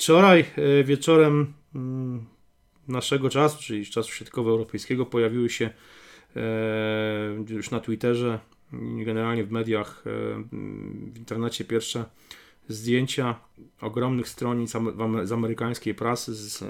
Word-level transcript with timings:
Wczoraj 0.00 0.40
e, 0.40 0.84
wieczorem 0.84 1.52
mm, 1.74 2.26
naszego 2.88 3.30
czasu, 3.30 3.62
czyli 3.62 3.86
czasu 3.86 4.10
świadkowo-europejskiego, 4.12 5.06
pojawiły 5.06 5.50
się 5.50 5.70
e, 6.36 6.40
już 7.48 7.70
na 7.70 7.80
Twitterze 7.80 8.38
i 8.72 9.04
generalnie 9.04 9.44
w 9.44 9.50
mediach, 9.50 10.04
e, 10.06 10.10
w 11.12 11.18
internecie 11.18 11.64
pierwsze 11.64 12.04
zdjęcia 12.68 13.34
ogromnych 13.80 14.28
stronic 14.28 14.72
z 15.24 15.32
amerykańskiej 15.32 15.94
prasy 15.94 16.34
z 16.34 16.64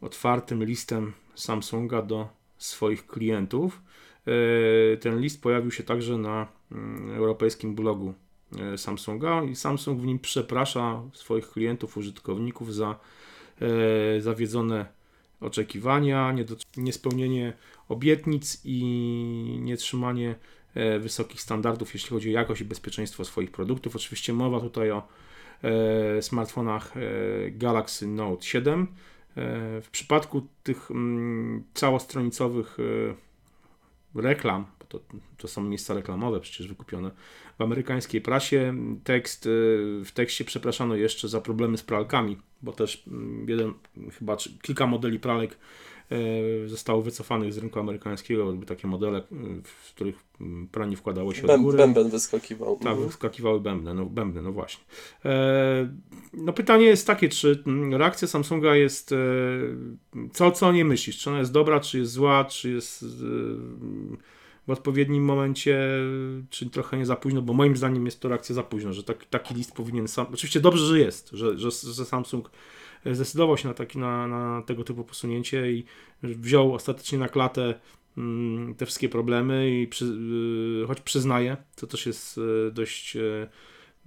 otwartym 0.00 0.64
listem 0.64 1.12
Samsunga 1.34 2.02
do 2.02 2.28
swoich 2.58 3.06
klientów. 3.06 3.82
Ten 5.00 5.20
list 5.20 5.42
pojawił 5.42 5.70
się 5.70 5.82
także 5.82 6.18
na 6.18 6.46
mm, 6.72 7.10
europejskim 7.16 7.74
blogu 7.74 8.14
Samsunga 8.76 9.44
i 9.44 9.56
Samsung 9.56 10.00
w 10.00 10.06
nim 10.06 10.18
przeprasza 10.18 11.02
swoich 11.12 11.50
klientów, 11.50 11.96
użytkowników 11.96 12.74
za 12.74 12.98
e, 13.60 14.20
zawiedzone 14.20 14.86
oczekiwania, 15.40 16.34
niespełnienie 16.76 17.52
obietnic 17.88 18.60
i 18.64 18.82
nietrzymanie 19.60 20.34
e, 20.74 20.98
wysokich 20.98 21.40
standardów, 21.40 21.94
jeśli 21.94 22.10
chodzi 22.10 22.28
o 22.28 22.32
jakość 22.32 22.60
i 22.60 22.64
bezpieczeństwo 22.64 23.24
swoich 23.24 23.50
produktów. 23.50 23.96
Oczywiście 23.96 24.32
mowa 24.32 24.60
tutaj 24.60 24.90
o 24.90 25.02
smartfonach 26.20 26.94
Galaxy 27.50 28.06
Note 28.06 28.42
7. 28.42 28.86
W 29.82 29.88
przypadku 29.92 30.46
tych 30.62 30.90
mm, 30.90 31.64
całostronicowych 31.74 32.78
reklam, 34.14 34.66
to, 34.90 35.00
to 35.36 35.48
są 35.48 35.62
miejsca 35.64 35.94
reklamowe 35.94 36.40
przecież 36.40 36.68
wykupione 36.68 37.10
w 37.58 37.62
amerykańskiej 37.62 38.20
prasie. 38.20 38.74
Tekst, 39.04 39.46
y, 39.46 39.48
w 40.04 40.10
tekście 40.14 40.44
przepraszano 40.44 40.94
jeszcze 40.96 41.28
za 41.28 41.40
problemy 41.40 41.78
z 41.78 41.82
pralkami, 41.82 42.36
bo 42.62 42.72
też 42.72 43.02
mm, 43.06 43.48
jeden, 43.48 43.72
chyba 44.18 44.36
kilka 44.62 44.86
modeli 44.86 45.20
pralek 45.20 45.58
y, 46.12 46.68
zostało 46.68 47.02
wycofanych 47.02 47.52
z 47.52 47.58
rynku 47.58 47.80
amerykańskiego, 47.80 48.44
były 48.44 48.66
takie 48.66 48.88
modele, 48.88 49.18
y, 49.18 49.22
w 49.64 49.94
których 49.94 50.24
mm, 50.40 50.68
pranie 50.68 50.96
wkładało 50.96 51.34
się 51.34 51.46
Bęb, 51.46 51.62
do 51.62 51.64
góry. 51.64 51.78
Bęben 51.78 52.10
wyskakiwał. 52.10 52.76
Tak, 52.76 52.92
mhm. 52.92 53.06
wyskakiwały 53.06 53.60
bębny, 53.60 53.94
no, 53.94 54.06
bębny, 54.06 54.42
no 54.42 54.52
właśnie. 54.52 54.84
E, 55.24 55.88
no 56.32 56.52
pytanie 56.52 56.84
jest 56.84 57.06
takie, 57.06 57.28
czy 57.28 57.62
mm, 57.66 57.94
reakcja 57.94 58.28
Samsunga 58.28 58.76
jest, 58.76 59.12
e, 59.12 59.16
co, 60.32 60.50
co 60.50 60.72
nie 60.72 60.84
myślisz, 60.84 61.18
czy 61.18 61.30
ona 61.30 61.38
jest 61.38 61.52
dobra, 61.52 61.80
czy 61.80 61.98
jest 61.98 62.12
zła, 62.12 62.44
czy 62.44 62.70
jest 62.70 63.04
w 64.70 64.72
odpowiednim 64.72 65.24
momencie, 65.24 65.88
czy 66.50 66.70
trochę 66.70 66.98
nie 66.98 67.06
za 67.06 67.16
późno, 67.16 67.42
bo 67.42 67.52
moim 67.52 67.76
zdaniem 67.76 68.04
jest 68.04 68.20
to 68.20 68.28
reakcja 68.28 68.54
za 68.54 68.62
późno, 68.62 68.92
że 68.92 69.02
tak, 69.02 69.24
taki 69.24 69.54
list 69.54 69.72
powinien 69.72 70.08
sam. 70.08 70.26
Oczywiście 70.34 70.60
dobrze, 70.60 70.86
że 70.86 70.98
jest, 70.98 71.30
że, 71.32 71.58
że, 71.58 71.70
że 71.70 72.04
Samsung 72.04 72.50
zdecydował 73.12 73.56
się 73.56 73.68
na, 73.68 73.74
taki, 73.74 73.98
na, 73.98 74.26
na 74.26 74.62
tego 74.62 74.84
typu 74.84 75.04
posunięcie 75.04 75.72
i 75.72 75.84
wziął 76.22 76.74
ostatecznie 76.74 77.18
na 77.18 77.28
klatę 77.28 77.74
mm, 78.16 78.74
te 78.74 78.86
wszystkie 78.86 79.08
problemy 79.08 79.80
i 79.80 79.86
przy, 79.86 80.04
y, 80.82 80.86
choć 80.86 81.00
przyznaję, 81.00 81.56
to 81.76 81.86
też 81.86 82.06
jest 82.06 82.38
y, 82.38 82.70
dość 82.72 83.16
y, 83.16 83.48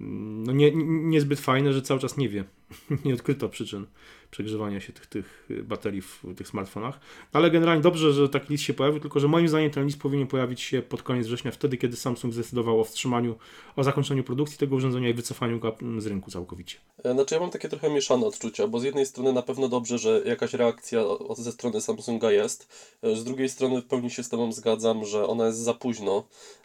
no 0.00 0.52
nie, 0.52 0.72
niezbyt 0.84 1.40
fajne, 1.40 1.72
że 1.72 1.82
cały 1.82 2.00
czas 2.00 2.16
nie 2.16 2.28
wie, 2.28 2.44
nie 3.04 3.14
odkryto 3.14 3.48
przyczyn 3.48 3.86
przegrzewania 4.34 4.80
się 4.80 4.92
tych, 4.92 5.06
tych 5.06 5.46
baterii 5.64 6.02
w 6.02 6.22
tych 6.36 6.48
smartfonach. 6.48 7.00
Ale 7.32 7.50
generalnie 7.50 7.82
dobrze, 7.82 8.12
że 8.12 8.28
taki 8.28 8.52
list 8.52 8.64
się 8.64 8.74
pojawił, 8.74 9.00
tylko 9.00 9.20
że 9.20 9.28
moim 9.28 9.48
zdaniem 9.48 9.70
ten 9.70 9.86
list 9.86 9.98
powinien 9.98 10.26
pojawić 10.26 10.60
się 10.60 10.82
pod 10.82 11.02
koniec 11.02 11.26
września, 11.26 11.50
wtedy 11.50 11.76
kiedy 11.76 11.96
Samsung 11.96 12.34
zdecydował 12.34 12.80
o 12.80 12.84
wstrzymaniu, 12.84 13.36
o 13.76 13.84
zakończeniu 13.84 14.24
produkcji 14.24 14.58
tego 14.58 14.76
urządzenia 14.76 15.08
i 15.08 15.14
wycofaniu 15.14 15.58
go 15.58 15.76
z 15.98 16.06
rynku 16.06 16.30
całkowicie. 16.30 16.78
E, 17.04 17.12
znaczy 17.12 17.34
ja 17.34 17.40
mam 17.40 17.50
takie 17.50 17.68
trochę 17.68 17.90
mieszane 17.90 18.26
odczucia, 18.26 18.68
bo 18.68 18.80
z 18.80 18.84
jednej 18.84 19.06
strony 19.06 19.32
na 19.32 19.42
pewno 19.42 19.68
dobrze, 19.68 19.98
że 19.98 20.22
jakaś 20.26 20.52
reakcja 20.52 21.04
ze 21.36 21.52
strony 21.52 21.80
Samsunga 21.80 22.30
jest, 22.30 22.68
e, 23.02 23.16
z 23.16 23.24
drugiej 23.24 23.48
strony 23.48 23.82
w 23.82 23.86
pełni 23.86 24.10
się 24.10 24.22
z 24.22 24.28
Tobą 24.28 24.52
zgadzam, 24.52 25.04
że 25.04 25.26
ona 25.26 25.46
jest 25.46 25.58
za 25.58 25.74
późno. 25.74 26.24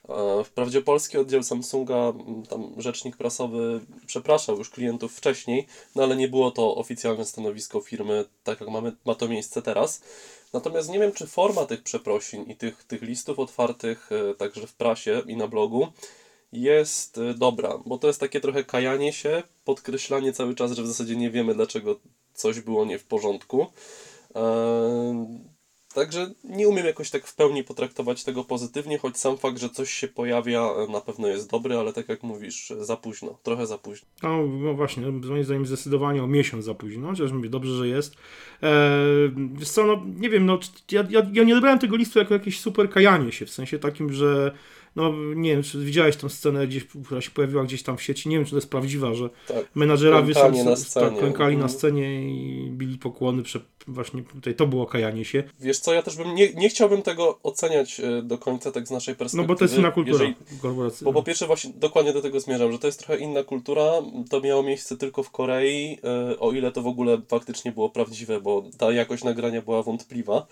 E, 0.10 0.44
wprawdzie 0.44 0.82
polski 0.82 1.18
oddział 1.18 1.44
Samsunga, 1.44 2.14
tam 2.50 2.72
rzecznik 2.78 3.18
prasowy 3.18 3.80
przepraszał 4.06 4.58
już 4.58 4.70
klientów 4.70 5.14
wcześniej, 5.14 5.68
no 5.96 6.04
ale 6.04 6.16
nie 6.16 6.28
było 6.28 6.52
to 6.52 6.76
oficjalne 6.76 7.26
stanowisko 7.26 7.59
firmy, 7.86 8.26
tak 8.44 8.60
jak 8.62 8.70
mamy, 8.70 8.96
ma 9.06 9.16
to 9.16 9.28
miejsce 9.28 9.62
teraz. 9.62 10.02
Natomiast 10.54 10.90
nie 10.90 11.00
wiem, 11.00 11.12
czy 11.12 11.28
forma 11.28 11.66
tych 11.66 11.84
przeprosin 11.84 12.44
i 12.44 12.56
tych, 12.56 12.84
tych 12.84 13.02
listów 13.02 13.40
otwartych 13.40 14.10
e, 14.12 14.36
także 14.36 14.68
w 14.68 14.74
prasie 14.74 15.22
i 15.28 15.38
na 15.38 15.48
blogu 15.48 15.88
jest 16.52 17.18
e, 17.18 17.34
dobra, 17.34 17.80
bo 17.86 17.98
to 17.98 18.08
jest 18.08 18.20
takie 18.20 18.42
trochę 18.42 18.64
kajanie 18.64 19.14
się, 19.14 19.44
podkreślanie 19.66 20.34
cały 20.34 20.56
czas, 20.56 20.72
że 20.72 20.84
w 20.84 20.88
zasadzie 20.88 21.16
nie 21.16 21.32
wiemy, 21.32 21.56
dlaczego 21.56 22.00
coś 22.34 22.60
było 22.60 22.86
nie 22.86 23.00
w 23.00 23.04
porządku. 23.04 23.68
Także 26.00 26.32
nie 26.44 26.68
umiem 26.68 26.86
jakoś 26.86 27.10
tak 27.10 27.28
w 27.28 27.36
pełni 27.36 27.64
potraktować 27.64 28.24
tego 28.24 28.44
pozytywnie, 28.44 28.98
choć 28.98 29.18
sam 29.18 29.38
fakt, 29.38 29.58
że 29.60 29.70
coś 29.70 29.94
się 29.94 30.08
pojawia 30.08 30.62
e, 30.62 30.92
na 30.92 31.02
pewno 31.02 31.28
jest 31.28 31.50
dobry, 31.50 31.78
ale 31.78 31.94
tak 31.94 32.10
jak 32.10 32.24
mówisz, 32.24 32.74
za 32.80 32.98
późno, 32.98 33.40
trochę 33.44 33.68
za 33.68 33.78
późno. 33.78 34.08
No, 34.24 34.48
no 34.48 34.74
właśnie, 34.74 35.12
moim 35.12 35.44
zdaniem 35.44 35.66
zdecydowanie 35.66 36.24
o 36.24 36.28
miesiąc 36.28 36.66
za 36.66 36.74
późno, 36.74 37.08
chociaż 37.08 37.32
mówię, 37.32 37.50
dobrze, 37.50 37.78
że 37.78 37.88
jest. 37.88 38.16
Eee, 38.62 39.66
co, 39.66 39.86
no 39.86 40.06
nie 40.20 40.30
wiem, 40.30 40.46
no 40.46 40.60
ja, 40.92 41.08
ja, 41.10 41.22
ja 41.34 41.44
nie 41.44 41.54
odebrałem 41.54 41.80
tego 41.80 41.96
listu 41.96 42.20
jako 42.20 42.34
jakieś 42.34 42.60
super 42.60 42.90
kajanie 42.90 43.32
się, 43.32 43.46
w 43.46 43.52
sensie 43.52 43.80
takim, 43.80 44.14
że 44.14 44.52
no 44.96 45.14
nie 45.36 45.52
wiem, 45.52 45.64
czy 45.64 45.86
widziałeś 45.86 46.16
tą 46.18 46.30
scenę 46.30 46.68
gdzieś, 46.68 46.86
która 47.06 47.22
się 47.22 47.32
pojawiła 47.32 47.64
gdzieś 47.64 47.84
tam 47.84 47.98
w 47.98 48.02
sieci, 48.02 48.30
nie 48.30 48.36
wiem, 48.36 48.46
czy 48.46 48.52
to 48.52 48.58
jest 48.58 48.70
prawdziwa, 48.70 49.14
że 49.14 49.30
tak, 49.48 49.66
menadżerowie 49.76 50.34
są, 50.34 50.52
na 50.52 50.76
tak, 50.94 51.20
klękali 51.20 51.58
na 51.58 51.64
mhm. 51.64 51.70
scenie 51.70 52.22
i 52.22 52.70
bili 52.72 52.98
pokłony, 52.98 53.44
prze, 53.44 53.60
właśnie 53.88 54.24
tutaj 54.24 54.56
to 54.56 54.68
było 54.68 54.86
kajanie 54.86 55.26
się. 55.26 55.44
Wiesz 55.60 55.80
co, 55.80 55.94
ja 55.94 56.02
też 56.02 56.18
bym, 56.18 56.36
nie, 56.36 56.54
nie 56.54 56.70
chciałbym 56.70 57.02
tego 57.02 57.40
oceniać 57.44 58.00
e, 58.00 58.22
do 58.22 58.38
końca 58.38 58.72
tak 58.72 58.88
z 58.88 58.92
naszej 58.92 59.16
perspektywy. 59.16 59.44
No 59.44 59.48
bo 59.48 59.56
to 59.56 59.66
jest 59.66 59.78
inna 59.78 59.92
kultura 59.92 60.24
jeżeli, 60.24 60.36
Bo 61.02 61.14
po 61.14 61.24
pierwsze 61.24 61.48
właśnie 61.48 61.72
dokładnie 61.76 62.14
do 62.14 62.22
tego 62.22 62.40
zmierzam, 62.40 62.72
że 62.72 62.80
to 62.80 62.88
jest 62.88 63.00
trochę 63.00 63.18
inna 63.18 63.44
kultura, 63.44 63.92
to 64.30 64.42
miało 64.42 64.64
miejsce 64.64 64.98
tylko 64.98 65.24
w 65.24 65.32
Korei, 65.32 65.98
e, 66.04 66.40
o 66.40 66.52
ile 66.52 66.72
to 66.72 66.82
w 66.82 66.88
ogóle 66.88 67.22
faktycznie 67.28 67.72
było 67.72 67.90
prawdziwe, 67.90 68.42
bo 68.42 68.64
ta 68.78 68.92
jakość 68.92 69.24
nagrania 69.24 69.62
była 69.62 69.84
wątpliwa. 69.84 70.48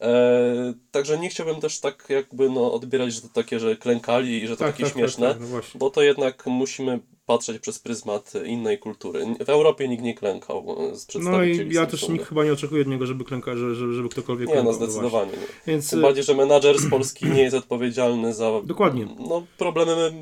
E, 0.00 0.74
także 0.90 1.18
nie 1.18 1.28
chciałbym 1.28 1.60
też 1.60 1.80
tak 1.80 2.06
jakby 2.08 2.50
no, 2.50 2.72
odbierać, 2.72 3.14
że 3.14 3.20
to 3.20 3.28
takie, 3.28 3.60
że 3.60 3.76
klękali 3.76 4.42
i 4.42 4.46
że 4.46 4.56
to 4.56 4.64
tak, 4.64 4.72
takie 4.72 4.84
tak, 4.84 4.92
tak 4.92 4.98
śmieszne, 4.98 5.34
tak, 5.34 5.40
no 5.40 5.60
bo 5.74 5.90
to 5.90 6.02
jednak 6.02 6.46
musimy 6.46 7.00
patrzeć 7.26 7.62
przez 7.62 7.78
pryzmat 7.78 8.32
innej 8.44 8.78
kultury. 8.78 9.26
W 9.46 9.48
Europie 9.48 9.88
nikt 9.88 10.02
nie 10.02 10.14
klękał 10.14 10.76
z 10.94 11.06
przedstawicieli 11.06 11.64
No 11.64 11.72
i 11.72 11.74
ja 11.74 11.86
też 11.86 12.08
nikt 12.08 12.28
chyba 12.28 12.44
nie 12.44 12.52
oczekuje 12.52 12.82
od 12.82 12.88
niego, 12.88 13.06
żeby 13.06 13.24
klęka, 13.24 13.56
żeby, 13.56 13.94
żeby 13.94 14.08
ktokolwiek 14.08 14.48
nie, 14.48 14.54
no, 14.54 14.62
klękał. 14.62 14.80
Nie, 14.80 14.86
no 14.86 14.92
zdecydowanie 14.92 15.32
nie. 15.32 15.72
Więc... 15.72 15.90
Tym 15.90 16.02
bardziej, 16.02 16.24
że 16.24 16.34
menadżer 16.34 16.78
z 16.78 16.90
Polski 16.90 17.26
nie 17.26 17.42
jest 17.42 17.56
odpowiedzialny 17.56 18.34
za 18.34 18.50
Dokładnie. 18.64 19.08
No, 19.28 19.46
problemy 19.58 20.12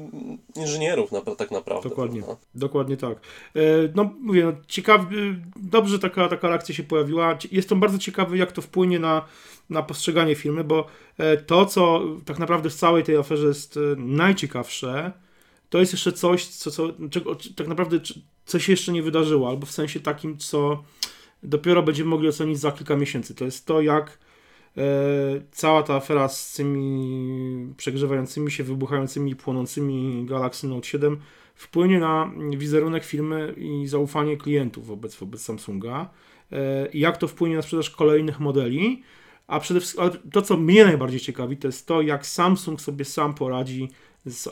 inżynierów 0.56 1.12
na, 1.12 1.20
tak 1.20 1.50
naprawdę. 1.50 1.88
Dokładnie, 1.88 2.22
prawda? 2.22 2.42
dokładnie 2.54 2.96
tak. 2.96 3.18
E, 3.54 3.60
no 3.94 4.10
mówię, 4.20 4.44
no, 4.44 4.52
ciekawy, 4.68 5.36
dobrze 5.56 5.98
taka, 5.98 6.28
taka 6.28 6.48
reakcja 6.48 6.74
się 6.74 6.82
pojawiła. 6.82 7.38
Jestem 7.52 7.80
bardzo 7.80 7.98
ciekawy, 7.98 8.36
jak 8.36 8.52
to 8.52 8.62
wpłynie 8.62 8.98
na 8.98 9.22
na 9.70 9.82
postrzeganie 9.82 10.34
filmy, 10.34 10.64
bo 10.64 10.86
e, 11.18 11.36
to, 11.36 11.66
co 11.66 12.02
tak 12.24 12.38
naprawdę 12.38 12.70
w 12.70 12.74
całej 12.74 13.04
tej 13.04 13.16
aferze 13.16 13.46
jest 13.46 13.76
e, 13.76 13.80
najciekawsze, 13.96 15.12
to 15.70 15.78
jest 15.78 15.92
jeszcze 15.92 16.12
coś, 16.12 16.46
co, 16.46 16.70
co 16.70 16.92
czego, 17.10 17.36
tak 17.56 17.68
naprawdę 17.68 18.00
co 18.46 18.58
się 18.58 18.72
jeszcze 18.72 18.92
nie 18.92 19.02
wydarzyło, 19.02 19.48
albo 19.48 19.66
w 19.66 19.70
sensie 19.70 20.00
takim, 20.00 20.38
co 20.38 20.84
dopiero 21.42 21.82
będziemy 21.82 22.10
mogli 22.10 22.28
ocenić 22.28 22.58
za 22.58 22.72
kilka 22.72 22.96
miesięcy. 22.96 23.34
To 23.34 23.44
jest 23.44 23.66
to, 23.66 23.80
jak 23.80 24.06
e, 24.08 24.16
cała 25.50 25.82
ta 25.82 25.94
afera 25.94 26.28
z 26.28 26.52
tymi 26.52 27.74
przegrzewającymi 27.76 28.50
się, 28.50 28.64
wybuchającymi 28.64 29.30
i 29.30 29.36
płonącymi 29.36 30.24
Galaxy 30.28 30.68
Note 30.68 30.86
7 30.86 31.20
wpłynie 31.54 31.98
na 31.98 32.30
wizerunek 32.56 33.04
firmy 33.04 33.54
i 33.56 33.86
zaufanie 33.86 34.36
klientów 34.36 34.86
wobec, 34.86 35.16
wobec 35.16 35.42
Samsunga. 35.42 36.10
E, 36.52 36.88
I 36.92 37.00
jak 37.00 37.16
to 37.16 37.28
wpłynie 37.28 37.56
na 37.56 37.62
sprzedaż 37.62 37.90
kolejnych 37.90 38.40
modeli, 38.40 39.02
a 39.46 39.60
przede 39.60 39.80
wszystkim 39.80 40.10
to, 40.32 40.42
co 40.42 40.56
mnie 40.56 40.84
najbardziej 40.84 41.20
ciekawi, 41.20 41.56
to 41.56 41.68
jest 41.68 41.86
to, 41.86 42.02
jak 42.02 42.26
Samsung 42.26 42.80
sobie 42.80 43.04
sam 43.04 43.34
poradzi 43.34 43.88
z, 44.24 44.44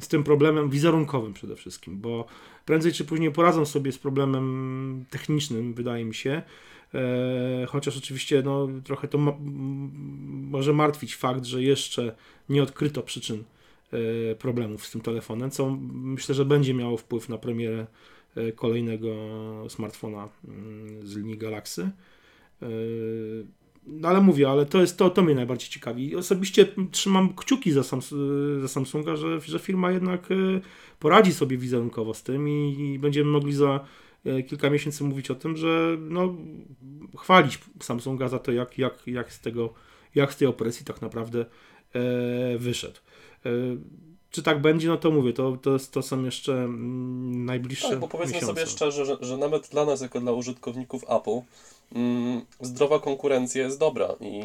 z 0.00 0.08
tym 0.08 0.24
problemem 0.24 0.70
wizerunkowym 0.70 1.32
przede 1.32 1.56
wszystkim, 1.56 2.00
bo 2.00 2.24
prędzej 2.64 2.92
czy 2.92 3.04
później 3.04 3.32
poradzą 3.32 3.64
sobie 3.66 3.92
z 3.92 3.98
problemem 3.98 5.04
technicznym, 5.10 5.74
wydaje 5.74 6.04
mi 6.04 6.14
się. 6.14 6.42
E, 6.94 7.66
chociaż 7.66 7.96
oczywiście 7.96 8.42
no, 8.42 8.68
trochę 8.84 9.08
to 9.08 9.18
ma, 9.18 9.32
może 10.50 10.72
martwić 10.72 11.16
fakt, 11.16 11.44
że 11.44 11.62
jeszcze 11.62 12.14
nie 12.48 12.62
odkryto 12.62 13.02
przyczyn 13.02 13.44
e, 13.92 14.34
problemów 14.34 14.86
z 14.86 14.90
tym 14.90 15.00
telefonem, 15.00 15.50
co 15.50 15.70
myślę, 15.92 16.34
że 16.34 16.44
będzie 16.44 16.74
miało 16.74 16.96
wpływ 16.96 17.28
na 17.28 17.38
premierę 17.38 17.86
e, 18.36 18.52
kolejnego 18.52 19.14
smartfona 19.68 20.28
mm, 20.48 21.06
z 21.06 21.16
linii 21.16 21.38
Galaxy. 21.38 21.90
No 23.86 24.08
ale 24.08 24.20
mówię, 24.20 24.50
ale 24.50 24.66
to 24.66 24.80
jest 24.80 24.96
to, 24.96 25.10
to 25.10 25.22
mnie 25.22 25.34
najbardziej 25.34 25.68
ciekawi. 25.68 26.16
Osobiście 26.16 26.66
trzymam 26.90 27.34
kciuki 27.34 27.72
za, 27.72 27.82
za 28.60 28.68
Samsunga, 28.68 29.16
że, 29.16 29.40
że 29.40 29.58
firma 29.58 29.92
jednak 29.92 30.28
poradzi 30.98 31.32
sobie 31.32 31.56
wizerunkowo 31.56 32.14
z 32.14 32.22
tym 32.22 32.48
i, 32.48 32.76
i 32.78 32.98
będziemy 32.98 33.30
mogli 33.30 33.52
za 33.52 33.84
kilka 34.48 34.70
miesięcy 34.70 35.04
mówić 35.04 35.30
o 35.30 35.34
tym, 35.34 35.56
że 35.56 35.96
no, 35.98 36.34
chwalić 37.18 37.58
Samsunga 37.82 38.28
za 38.28 38.38
to, 38.38 38.52
jak, 38.52 38.78
jak, 38.78 39.06
jak, 39.06 39.32
z, 39.32 39.40
tego, 39.40 39.72
jak 40.14 40.32
z 40.32 40.36
tej 40.36 40.48
opresji 40.48 40.86
tak 40.86 41.02
naprawdę 41.02 41.44
e, 41.94 42.58
wyszedł. 42.58 42.98
E, 43.46 43.50
czy 44.30 44.42
tak 44.42 44.60
będzie, 44.60 44.88
no 44.88 44.96
to 44.96 45.10
mówię, 45.10 45.32
to, 45.32 45.56
to, 45.62 45.76
to 45.90 46.02
są 46.02 46.24
jeszcze 46.24 46.52
mm, 46.52 47.44
najbliższe 47.44 47.88
Tak, 47.88 47.98
bo 47.98 48.08
powiedzmy 48.08 48.34
miesiące. 48.34 48.54
sobie 48.54 48.66
szczerze, 48.66 49.06
że, 49.06 49.16
że 49.20 49.36
nawet 49.36 49.68
dla 49.68 49.84
nas, 49.84 50.00
jako 50.00 50.20
dla 50.20 50.32
użytkowników 50.32 51.04
Apple, 51.08 51.40
mm, 51.94 52.40
zdrowa 52.60 52.98
konkurencja 52.98 53.62
jest 53.62 53.78
dobra 53.78 54.14
i 54.20 54.42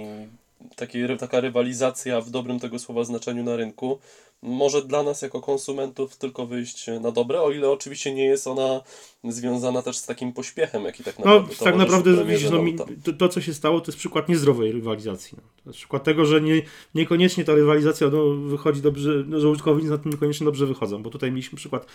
taki, 0.76 1.00
taka 1.20 1.40
rywalizacja 1.40 2.22
w 2.22 2.30
dobrym 2.30 2.60
tego 2.60 2.80
słowa 2.80 3.04
znaczeniu 3.04 3.44
na 3.44 3.56
rynku 3.56 4.00
może 4.42 4.82
dla 4.82 5.04
nas 5.04 5.22
jako 5.22 5.42
konsumentów 5.42 6.18
tylko 6.18 6.46
wyjść 6.46 6.88
na 7.02 7.12
dobre, 7.12 7.42
o 7.42 7.52
ile 7.52 7.70
oczywiście 7.70 8.14
nie 8.14 8.26
jest 8.26 8.48
ona 8.48 8.82
związana 9.24 9.82
też 9.82 9.98
z 9.98 10.06
takim 10.06 10.34
pośpiechem, 10.34 10.84
jaki 10.84 11.04
tak 11.04 11.20
No, 11.20 11.26
naprawdę 11.26 11.50
tak 11.50 11.58
towarzyszy 11.58 11.80
naprawdę 11.80 12.14
premierze 12.14 12.62
widzisz, 12.62 12.80
no, 12.80 12.86
to, 13.04 13.14
to, 13.14 13.30
co 13.30 13.42
się 13.42 13.54
stało, 13.54 13.82
to 13.82 13.92
jest 13.92 14.00
przykład 14.00 14.30
niezdrowej 14.30 14.72
rywalizacji. 14.72 15.38
No. 15.38 15.44
To 15.64 15.70
jest 15.70 15.78
przykład 15.78 16.04
tego, 16.04 16.26
że 16.26 16.42
nie, 16.42 16.62
niekoniecznie 16.96 17.44
ta 17.44 17.56
rywalizacja 17.56 18.08
no, 18.10 18.30
wychodzi 18.30 18.82
dobrze, 18.82 19.24
no, 19.28 19.40
że 19.40 19.50
użytkownicy 19.50 19.90
na 19.90 19.98
tym 19.98 20.12
niekoniecznie 20.12 20.46
dobrze 20.46 20.66
wychodzą, 20.66 21.04
bo 21.04 21.10
tutaj 21.10 21.32
mieliśmy 21.32 21.58
przykład, 21.58 21.86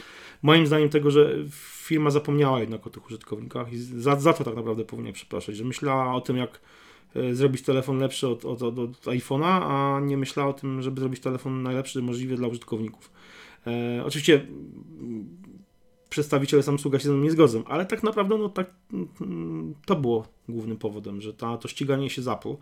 moim 0.43 0.67
zdaniem, 0.67 0.89
tego, 0.89 1.11
że 1.11 1.35
firma 1.51 2.11
zapomniała 2.11 2.61
jednak 2.61 2.87
o 2.87 2.91
tych 2.91 3.07
użytkownikach 3.07 3.73
i 3.73 3.79
za, 3.79 4.21
za 4.21 4.33
to 4.33 4.45
tak 4.45 4.57
naprawdę 4.57 4.85
powinien 4.85 5.13
przepraszać, 5.13 5.57
że 5.57 5.65
myślała 5.65 6.15
o 6.15 6.21
tym, 6.21 6.37
jak 6.37 6.61
zrobić 7.33 7.63
telefon 7.63 7.99
lepszy 7.99 8.29
od, 8.29 8.45
od, 8.45 8.63
od, 8.63 8.79
od 8.79 9.01
iPhone'a, 9.05 9.61
a 9.63 10.01
nie 10.01 10.17
myślała 10.17 10.49
o 10.51 10.53
tym, 10.53 10.83
żeby 10.83 11.01
zrobić 11.01 11.21
telefon 11.21 11.63
najlepszy 11.63 12.03
możliwie 12.03 12.37
dla 12.37 12.49
użytkowników. 12.49 13.11
E, 13.67 14.03
oczywiście 14.05 14.35
mm, 15.01 15.29
przedstawiciele 16.11 16.63
Samsunga 16.63 16.99
się 16.99 17.05
ze 17.05 17.13
mną 17.15 17.23
nie 17.23 17.31
zgodzą, 17.31 17.65
ale 17.65 17.87
tak 17.87 18.03
naprawdę 18.03 18.39
no, 18.39 18.49
tak, 18.49 18.71
mm, 19.21 19.75
to 19.87 19.97
było 19.97 20.27
głównym 20.49 20.77
powodem, 20.77 21.21
że 21.21 21.35
ta, 21.35 21.57
to 21.57 21.69
ściganie 21.69 22.11
się 22.11 22.23
z 22.23 22.29
Apple, 22.29 22.55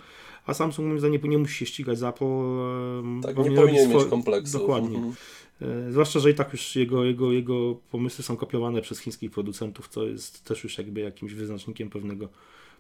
a 0.47 0.55
Samsung 0.55 0.89
moim 0.89 0.99
zdaniem 0.99 1.21
nie, 1.25 1.39
musi 1.39 1.55
się 1.55 1.67
ścigać 1.67 1.99
z 1.99 2.03
Apple. 2.03 2.25
e, 2.25 3.23
Tak, 3.23 3.35
powinien 3.35 3.55
nie 3.55 3.61
powinien 3.61 3.91
mieć 3.91 4.05
kompleksu. 4.05 4.59
Dokładnie. 4.59 4.97
Mhm. 4.97 5.15
E, 5.61 5.93
Zwłaszcza, 5.93 6.19
że 6.21 6.31
i 6.31 6.35
tak 6.35 6.53
już 6.53 6.77
jego, 6.77 7.05
jego, 7.05 7.33
jego 7.33 7.75
pomysły 7.91 8.25
są 8.25 8.37
kopiowane 8.37 8.83
przez 8.83 8.99
chińskich 8.99 9.31
producentów, 9.31 9.89
co 9.89 10.07
jest 10.07 10.45
też 10.45 10.65
już 10.65 10.79
jakby 10.79 11.01
jakimś 11.01 11.35
wyznacznikiem 11.35 11.91
pewnego 11.91 12.29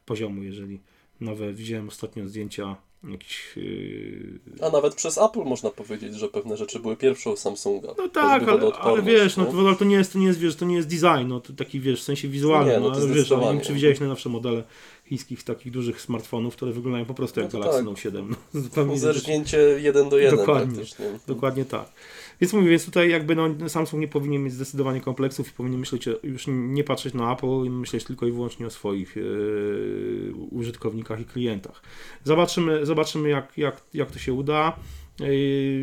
poziomu, 0.07 0.43
jeżeli 0.43 0.81
nowe, 1.21 1.53
widziałem 1.53 1.89
ostatnio 1.89 2.29
zdjęcia 2.29 2.77
jakichś... 3.05 3.57
yy, 3.57 4.41
A 4.61 4.71
nawet 4.71 4.95
przez 4.95 5.19
Apple 5.19 5.45
można 5.45 5.71
powiedzieć, 5.71 6.15
że 6.15 6.29
pewne 6.29 6.57
rzeczy 6.57 6.81
były 6.81 6.97
pierwszą 6.97 7.37
Samsunga. 7.37 7.89
No 7.99 8.09
tak, 8.09 8.49
ale, 8.49 8.73
ale 8.73 9.03
wiesz, 9.03 9.37
no 9.37 9.47
to, 9.47 9.59
ale 9.59 9.77
to 9.77 9.85
nie 9.85 9.97
jest, 9.97 10.13
to 10.13 10.19
nie 10.19 10.27
jest, 10.27 10.39
wiesz, 10.39 10.57
to 10.57 10.65
nie 10.65 10.77
jest 10.77 10.89
design, 10.89 11.29
no 11.29 11.41
to 11.41 11.53
taki, 11.53 11.81
wiesz, 11.81 12.01
w 12.01 12.05
sensie 12.05 12.29
wizualnym, 12.29 12.75
Nie, 12.75 12.81
no, 12.81 12.89
no 12.89 12.97
ale 12.97 13.07
wiesz, 13.07 13.33
ale 13.33 13.47
nie 13.47 13.53
wiem, 13.53 13.61
czy 13.61 13.75
widziałeś 13.75 14.01
najnowsze 14.01 14.29
modele 14.29 14.65
chińskich 15.09 15.43
takich 15.43 15.73
dużych 15.73 16.01
smartfonów, 16.01 16.57
które 16.57 16.73
wyglądają 16.73 17.05
po 17.05 17.15
prostu 17.15 17.41
jak 17.41 17.53
No 17.53 17.59
Galaxy 17.59 17.79
tak. 17.79 17.87
Note 17.87 18.01
7. 18.01 18.35
No, 18.55 18.61
zupełnie 18.61 18.99
Zerżnięcie 18.99 19.59
jeden 19.59 20.09
do 20.09 20.19
jeden 20.19 20.39
Dokładnie. 20.39 20.83
Dokładnie 21.27 21.65
tak. 21.65 21.93
Więc 22.41 22.53
mówię, 22.53 22.71
więc 22.71 22.85
tutaj 22.85 23.11
jakby 23.11 23.37
no, 23.37 23.69
Samsung 23.69 24.01
nie 24.01 24.09
powinien 24.09 24.45
mieć 24.45 24.53
zdecydowanie 24.53 25.01
kompleksów 25.01 25.49
i 25.49 25.53
powinien 25.53 25.81
myśleć, 25.81 26.09
już 26.23 26.45
nie 26.49 26.85
patrzeć 26.85 27.15
na 27.15 27.33
Apple 27.33 27.65
i 27.65 27.71
myśleć 27.71 28.05
tylko 28.05 28.27
i 28.27 28.33
wyłącznie 28.33 28.67
o 28.67 28.71
swoich 28.71 29.17
yy, 29.17 30.35
użytkownikach 30.51 31.21
i 31.21 31.25
klientach. 31.25 31.83
Zobaczymy, 32.25 32.87
zobaczymy 32.87 33.29
jak, 33.29 33.59
jak, 33.59 33.81
jak 33.95 34.11
to 34.11 34.19
się 34.19 34.33
uda. 34.33 34.77
Yy, 35.21 35.29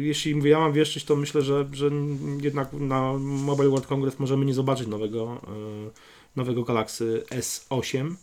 Jeśli 0.01 0.36
mówię, 0.36 0.51
ja 0.51 0.60
mam 0.60 0.74
wieszczyć, 0.74 1.06
to 1.06 1.16
myślę, 1.16 1.42
że, 1.42 1.66
że 1.72 1.89
jednak 2.42 2.74
na 2.74 3.13
Mobile 3.19 3.69
World 3.69 3.88
Congress 3.88 4.19
możemy 4.19 4.45
nie 4.45 4.54
zobaczyć 4.54 4.88
nowego, 4.88 5.42
yy, 5.48 5.92
nowego 6.36 6.63
Galaxy 6.63 7.24
S8, 7.30 8.16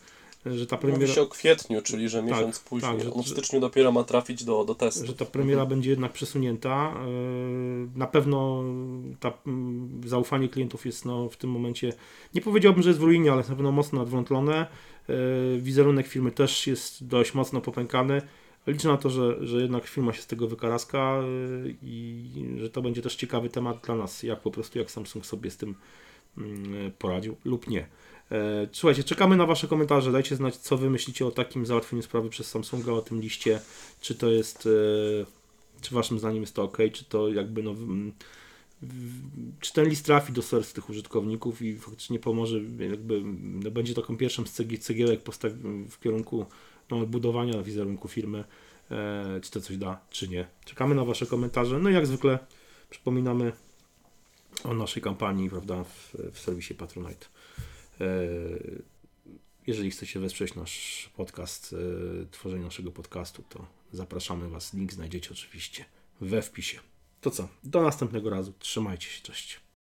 że 0.46 0.66
ta 0.66 0.76
Mówi 0.76 0.88
premiera, 0.88 1.14
się 1.14 1.22
o 1.22 1.26
kwietniu, 1.26 1.82
czyli 1.82 2.08
że 2.08 2.22
miesiąc 2.22 2.60
później. 2.60 2.92
tak, 2.92 3.00
że- 3.02 3.12
On 3.12 3.22
w 3.22 3.28
styczniu 3.28 3.60
dopiero 3.60 3.92
ma 3.92 4.04
trafić 4.04 4.44
do, 4.44 4.64
do 4.64 4.74
testu. 4.74 5.06
że 5.06 5.14
ta 5.14 5.24
premiera 5.24 5.66
będzie 5.66 5.90
jednak 5.90 6.12
przesunięta. 6.12 6.94
Yy, 7.06 7.88
Na 7.96 8.06
pewno 8.06 8.64
ta, 9.20 9.32
zaufanie 10.04 10.48
klientów 10.48 10.86
jest 10.86 11.04
no, 11.04 11.28
w 11.28 11.36
tym 11.36 11.50
momencie, 11.50 11.92
nie 12.34 12.40
powiedziałbym, 12.40 12.82
że 12.82 12.90
jest 12.90 13.00
w 13.00 13.02
ruinie, 13.02 13.30
ale 13.30 13.38
jest 13.40 13.50
na 13.50 13.56
pewno 13.56 13.72
mocno 13.72 13.98
nadwątlone. 13.98 14.66
Yy, 15.08 15.14
Wizerunek 15.60 16.06
firmy 16.06 16.30
też 16.30 16.66
jest 16.66 17.06
dość 17.06 17.34
mocno 17.34 17.60
popękany. 17.60 18.22
Liczę 18.66 18.88
na 18.88 18.96
to, 18.96 19.10
że, 19.10 19.46
że 19.46 19.60
jednak 19.60 19.86
firma 19.86 20.12
się 20.12 20.22
z 20.22 20.26
tego 20.26 20.48
wykaraska 20.48 21.18
yy, 21.64 21.74
i 21.82 22.24
że 22.60 22.70
to 22.70 22.82
będzie 22.82 23.02
też 23.02 23.16
ciekawy 23.16 23.48
temat 23.48 23.80
dla 23.86 23.94
nas, 23.94 24.22
jak 24.22 24.40
po 24.40 24.50
prostu 24.50 24.78
jak 24.78 24.90
Samsung 24.90 25.26
sobie 25.26 25.50
z 25.50 25.56
tym 25.56 25.74
mm, 26.38 26.92
poradził 26.98 27.36
lub 27.44 27.68
nie. 27.68 27.86
E, 28.32 28.68
Słuchajcie, 28.72 29.04
czekamy 29.04 29.36
na 29.36 29.46
Wasze 29.46 29.68
komentarze. 29.68 30.12
Dajcie 30.12 30.36
znać, 30.36 30.56
co 30.56 30.76
Wy 30.76 30.90
myślicie 30.90 31.26
o 31.26 31.30
takim 31.30 31.66
załatwieniu 31.66 32.02
sprawy 32.02 32.30
przez 32.30 32.46
Samsunga, 32.50 32.92
o 32.92 33.02
tym 33.02 33.20
liście. 33.20 33.60
Czy 34.00 34.14
to 34.14 34.30
jest, 34.30 34.66
e, 34.66 35.80
czy 35.80 35.94
Waszym 35.94 36.18
zdaniem 36.18 36.40
jest 36.40 36.54
to 36.54 36.62
ok, 36.62 36.78
czy 36.92 37.04
to 37.04 37.28
jakby 37.28 37.62
no, 37.62 37.74
czy 39.60 39.72
ten 39.72 39.88
list 39.88 40.04
trafi 40.04 40.32
do 40.32 40.42
serc 40.42 40.72
tych 40.72 40.90
użytkowników 40.90 41.62
i 41.62 41.76
faktycznie 41.76 42.18
pomoże, 42.18 42.60
jakby 42.90 43.22
no, 43.42 43.70
będzie 43.70 43.94
taką 43.94 44.16
pierwszą 44.16 44.46
z 44.46 44.60
cegie- 44.60 44.78
cegiełek 44.78 45.20
w 45.90 46.00
kierunku 46.00 46.46
no, 46.90 47.06
budowania 47.06 47.62
wizerunku 47.62 48.08
firmy, 48.08 48.44
e, 48.90 49.40
czy 49.42 49.50
to 49.50 49.60
coś 49.60 49.76
da, 49.76 50.00
czy 50.10 50.28
nie. 50.28 50.46
Czekamy 50.64 50.94
na 50.94 51.04
Wasze 51.04 51.26
komentarze. 51.26 51.78
No 51.78 51.90
i 51.90 51.94
jak 51.94 52.06
zwykle 52.06 52.38
przypominamy 52.90 53.52
o 54.64 54.74
naszej 54.74 55.02
kampanii, 55.02 55.50
prawda, 55.50 55.84
w, 55.84 56.16
w 56.32 56.38
serwisie 56.38 56.74
Patronite. 56.74 57.26
E, 58.02 58.06
Jeżeli 59.66 59.90
chcecie 59.90 60.20
wesprzeć 60.20 60.54
nasz 60.54 61.10
podcast, 61.16 61.74
e, 62.22 62.26
tworzenie 62.30 62.64
naszego 62.64 62.90
podcastu, 62.92 63.42
to 63.48 63.66
zapraszamy 63.92 64.48
Was. 64.48 64.74
Link 64.74 64.92
znajdziecie 64.92 65.30
oczywiście 65.30 65.84
we 66.20 66.42
wpisie. 66.42 66.78
To 67.20 67.30
co? 67.30 67.48
Do 67.64 67.82
następnego 67.82 68.30
razu. 68.30 68.52
Trzymajcie 68.58 69.08
się. 69.08 69.22
Cześć. 69.22 69.60